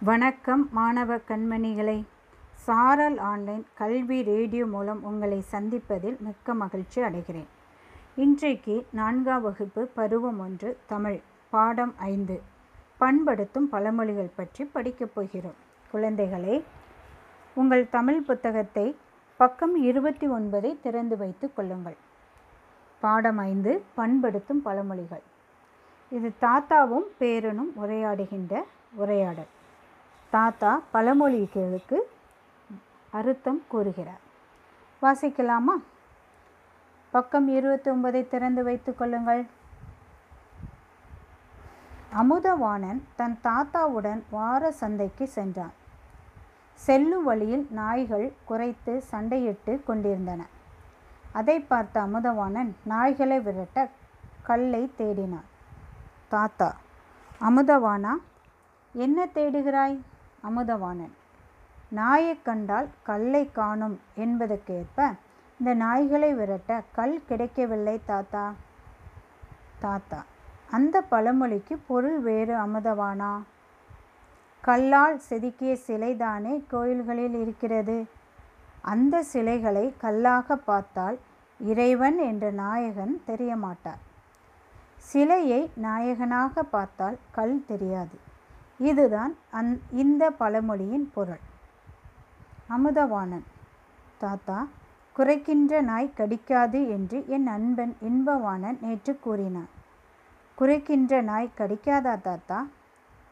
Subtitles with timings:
[0.00, 2.04] வணக்கம் மாணவ கண்மணிகளை.
[2.54, 7.46] சாரல் ஆன்லைன் கல்வி ரேடியோ மூலம் உங்களை சந்திப்பதில் மிக்க மகிழ்ச்சி அடைகிறேன்.
[8.16, 11.20] இன்றைக்கு நான்காம் வகுப்பு பருவம் ஒன்று தமிழ்
[11.50, 12.42] பாடம் ஐந்து.
[13.00, 15.54] பண்படுத்தும் பழமொழிகள் பற்றி படிக்கப் போகிறோம்.
[15.92, 16.62] குழந்தைகளே
[17.54, 18.96] உங்கள் தமிழ் புத்தகத்தை
[19.36, 21.96] பக்கம் இருபத்தி ஒன்பதை திறந்து வைத்து கொள்ளுங்கள்.
[23.00, 25.22] பாடம் ஐந்து பண்படுத்தும் பழமொழிகள்.
[26.10, 29.54] இது தாத்தாவும் பேரனும் உரையாடுகின்ற உரையாடல்.
[30.36, 31.98] தாத்தா பழமொழிகளுக்கு
[33.10, 34.22] அர்த்தம் கூறுகிறார்.
[35.02, 35.74] வாசிக்கலாமா?
[37.10, 39.46] பக்கம் இருபத்தி ஒன்பதை திறந்து வைத்து கொள்ளுங்கள்.
[42.22, 45.72] அமுதவாணன் தன் தாத்தாவுடன் வார சந்தைக்கு சென்றான்.
[46.74, 50.46] செல்லும் வழியில் நாய்கள் குறைத்து சண்டையிட்டு கொண்டிருந்தன.
[51.32, 53.88] அதை பார்த்த அமுதவாணன் நாய்களை விரட்ட
[54.42, 55.48] கல்லை தேடினான்.
[56.28, 56.76] தாத்தா
[57.40, 58.14] அமுதவானா
[58.92, 59.98] என்ன தேடுகிறாய்?
[60.48, 61.12] அமுதவாணன்
[61.88, 65.12] நாயைக் கண்டால் கல்லை காணும் என்பதற்கேற்ப
[65.58, 68.52] இந்த நாய்களை விரட்ட கல் கிடைக்கவில்லை தாத்தா.
[69.78, 70.24] தாத்தா
[70.70, 73.42] அந்த பழமொழிக்கு பொருள் வேறு அமுதவானா?
[74.60, 78.08] கல்லால் செதுக்கிய சிலைதானே கோயில்களில் இருக்கிறது.
[78.82, 81.18] அந்த சிலைகளை கல்லாக பார்த்தால்
[81.58, 83.98] இறைவன் என்ற நாயகன் தெரிய மாட்டார்
[84.96, 88.34] சிலையை நாயகனாக பார்த்தால் கல் தெரியாது.
[88.78, 91.42] இதுதான் அந் இந்த பழமொழியின் பொருள்.
[92.68, 93.44] அமுதவாணன்
[94.18, 94.66] தாத்தா
[95.16, 99.68] குறைக்கின்ற நாய் கடிக்காது என்று என் அன்பன் இன்பவாணன் நேற்று கூறினான்.
[100.58, 102.66] குறைக்கின்ற நாய் கடிக்காதா தாத்தா?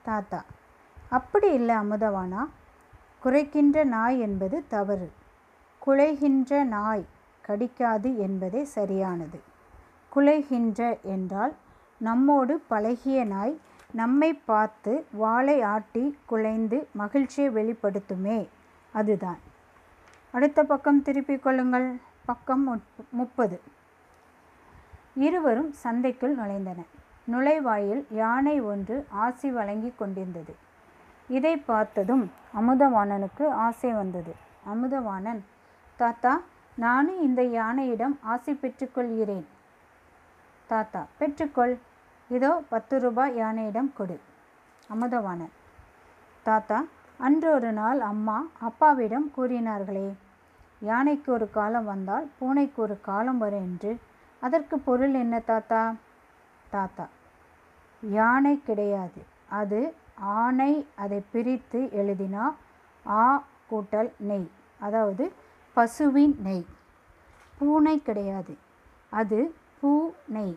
[0.03, 0.45] தாத்தா
[1.11, 2.49] அப்படி இல்லை அமுதவானா
[3.25, 5.13] குறைக்கின்ற நாய் என்பது தவறு.
[5.87, 7.05] குலைகின்ற நாய்
[7.49, 9.41] கடிக்காது என்பதே சரியானது.
[10.17, 11.55] குலைகின்ற என்றால்
[12.01, 13.59] நம்மோடு பழகிய நாய்
[13.95, 18.49] நம்மை பார்த்து வாளை ஆட்டி குலைந்து மகிழ்ச்சியை வெளிப்படுத்துமே.
[18.93, 19.39] அதுதான்.
[20.31, 21.89] அடுத்த பக்கம் திருப்பிக் கொள்ளுங்கள்.
[22.25, 23.61] பக்கம் முப்பது.
[25.15, 26.91] இருவரும் சந்தைக்குள் நுழைந்தனர்
[27.33, 30.57] நுழைவாயில் யானை ஒன்று ஆசி வழங்கி கொண்டிருந்தது.
[31.29, 32.31] இதை பார்த்ததும்
[32.61, 34.35] அமுதவாணனுக்கு ஆசை வந்தது.
[34.75, 35.43] அமுதவாணன்
[35.97, 36.41] தாத்தா
[36.77, 39.47] நானும் இந்த யானையிடம் ஆசை பெற்றுக்கொள்கிறேன்
[40.67, 41.79] தாத்தா பெற்றுக்கொள்.
[42.31, 44.17] இதோ பத்து ரூபாய் யானையிடம் கொடு.
[44.91, 45.53] அமுதவாணன்
[46.47, 46.79] தாத்தா
[47.21, 50.09] அன்று ஒரு நாள் அம்மா அப்பாவிடம் கூறினார்களே
[50.79, 53.93] யானைக்கு ஒரு காலம் வந்தால் பூனைக்கு ஒரு காலம் வரும் என்று
[54.43, 55.83] அதற்கு பொருள் என்ன தாத்தா?
[56.71, 57.07] தாத்தா
[58.03, 59.21] யானை கிடையாது.
[59.61, 59.81] அது
[60.41, 62.45] ஆணை அதை பிரித்து எழுதினா
[63.07, 63.25] ஆ
[63.71, 64.49] கூட்டல் நெய்
[64.81, 65.25] அதாவது
[65.77, 66.67] பசுவின் நெய்.
[67.59, 68.55] பூனை கிடையாது.
[69.13, 69.93] அது பூ
[70.27, 70.57] நெய்.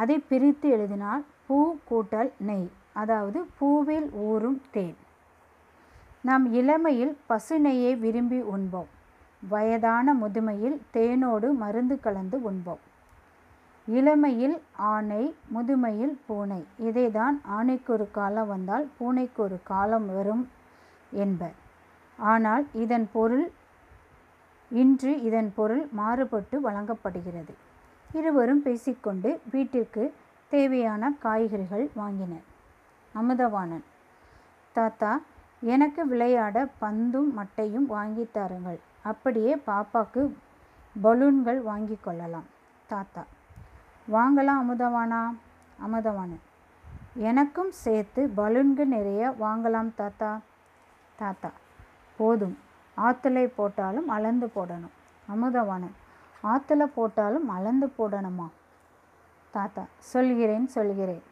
[0.00, 1.58] அதை பிரித்து எழுதினால் பூ
[1.90, 2.68] கூட்டல் நெய்
[3.00, 4.96] அதாவது பூவில் ஊறும் தேன்.
[6.28, 8.90] நாம் இளமையில் பசு நெய்யை விரும்பி உண்போம்.
[9.42, 12.82] வயதான முதுமையில் தேனோடு மருந்து கலந்து உண்போம்.
[13.88, 14.56] இளமையில்
[14.92, 15.22] ஆணை
[15.54, 20.44] முதுமையில் பூனை இதைதான் ஆணைக்கு ஒரு காலம் வந்தால் பூனைக்கு ஒரு காலம் வரும்
[21.24, 21.56] என்பர்.
[22.18, 23.46] ஆனால் இதன் பொருள்
[24.70, 27.54] இன்று இதன் பொருள் மாறுபட்டு வழங்கப்படுகிறது.
[28.12, 30.14] இருவரும் பேசிக்கொண்டு வீட்டிற்கு
[30.52, 32.46] தேவையான காய்கறிகள் வாங்கினர்
[33.14, 33.84] அமுதவாணன்
[34.72, 35.20] தாத்தா
[35.60, 38.78] எனக்கு விளையாட பந்தும் மட்டையும் வாங்கி தாருங்கள்.
[39.02, 40.22] அப்படியே பாப்பாக்கு
[41.02, 42.48] பலூன்கள் வாங்கி கொள்ளலாம்.
[42.86, 43.22] தாத்தா
[44.12, 45.20] வாங்கலாம் அமுதவானா
[45.86, 46.42] அமுதவானன்
[47.14, 50.30] எனக்கும் சேர்த்து பலூன்கள் நிறைய வாங்கலாம் தாத்தா.
[51.16, 51.50] தாத்தா
[52.16, 52.56] போதும்.
[52.96, 54.94] ஆத்தலை போட்டாலும் அளந்து போடணும்.
[55.28, 55.96] அமுதவானன்
[56.44, 58.46] ஆற்றுல போட்டாலும் அளந்து போடணுமா?
[59.50, 61.22] தாத்தா சொல்கிறேன் சொல்கிறேன்.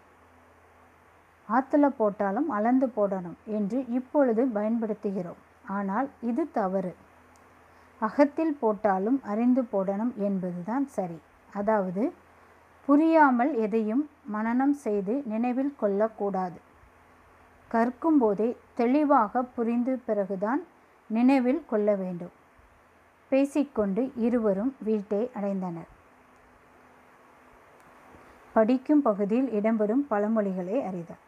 [1.48, 5.40] ஆற்றுல போட்டாலும் அளந்து போடணும் என்று இப்பொழுது பயன்படுத்துகிறோம்.
[5.66, 6.94] ஆனால் இது தவறு.
[7.98, 11.18] அகத்தில் போட்டாலும் அறிந்து போடணும் என்பதுதான் சரி.
[11.52, 12.12] அதாவது
[12.84, 16.58] புரியாமல் எதையும் மனனம் செய்து நினைவில் கொள்ளக்கூடாது.
[17.68, 20.62] கற்கும் போதே தெளிவாக புரிந்து பிறகுதான்
[21.10, 22.32] நினைவில் கொள்ள வேண்டும்.
[23.30, 25.90] பேசிக்கொண்டு இருவரும் வீட்டை அடைந்தனர்.
[28.52, 31.22] படிக்கும் பகுதியில் இடம்பெறும் பழமொழிகளை அறிதல்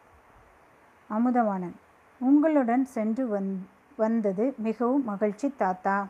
[1.09, 1.75] அமுதவாணன்
[2.19, 3.53] உங்களுடன் சென்று வந்
[3.95, 6.07] வந்தது மிகவும் மகிழ்ச்சி தாத்தா.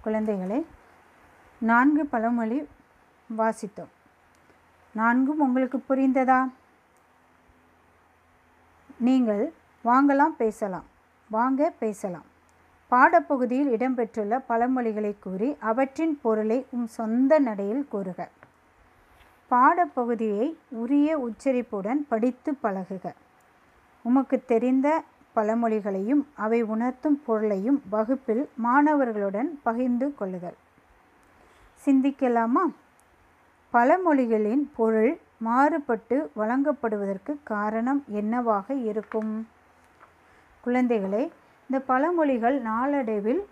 [0.00, 0.66] குழந்தைகளை
[1.58, 2.58] நான்கு பழமொழி
[3.36, 3.92] வாசித்தோம்.
[4.94, 6.40] நான்கும் உங்களுக்கு புரிந்ததா?
[8.98, 9.52] நீங்கள்
[9.84, 10.84] வாங்கலாம் பேசலாம்.
[11.30, 12.28] வாங்க பேசலாம்.
[12.94, 18.28] பாடப்பகுதியில் இடம்பெற்றுள்ள பழமொழிகளை கூறி அவற்றின் பொருளை உம் சொந்த நடையில் கூறுக.
[19.50, 20.46] பாடப்பகுதியை
[20.82, 23.12] உரிய உச்சரிப்புடன் படித்து பழகுக.
[24.04, 24.88] உமக்கு தெரிந்த
[25.36, 30.58] பழமொழிகளையும் அவை உணர்த்தும் பொருளையும் வகுப்பில் மாணவர்களுடன் பகிர்ந்து கொள்ளுதல்
[31.84, 32.64] சிந்திக்கலாமா?
[33.72, 39.32] பழமொழிகளின் பொருள் மாறுபட்டு வழங்கப்படுவதற்கு காரணம் என்னவாக இருக்கும்?
[40.64, 41.24] குழந்தைகளை
[41.66, 43.42] இந்த பழமொழிகள் நாளடைவில்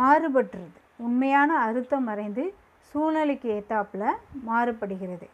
[0.00, 0.78] மாறுபட்டுருது.
[1.06, 2.44] உண்மையான அர்த்தம் மறைந்து
[2.90, 4.04] சூழ்நிலைக்கு ஏத்தாப்புல
[4.48, 5.26] மாறுபடுகிறது.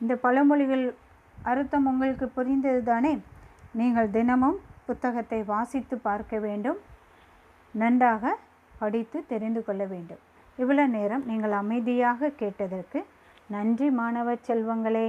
[0.00, 0.84] இந்த பழமொழிகள்
[1.52, 3.12] அர்த்தம் உங்களுக்கு புரிந்தது தானே
[3.78, 6.78] நீங்கள் தினமும் புத்தகத்தை வாசித்து பார்க்க வேண்டும்.
[7.74, 8.34] நன்றாக
[8.78, 10.22] படித்து தெரிந்து கொள்ள வேண்டும்.
[10.58, 13.00] இவ்வளோ நேரம் நீங்கள் அமைதியாக கேட்டதற்கு
[13.54, 15.08] நன்றி மாணவ செல்வங்களே.